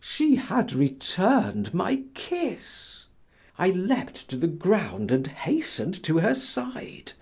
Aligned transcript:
She 0.00 0.36
had 0.36 0.72
returned 0.72 1.74
my 1.74 2.04
kiss. 2.14 3.04
I 3.58 3.68
leaped 3.68 4.30
to 4.30 4.36
the 4.38 4.46
ground 4.48 5.12
and 5.12 5.26
hastened 5.26 6.02
to 6.04 6.16
her 6.20 6.34
side. 6.34 7.12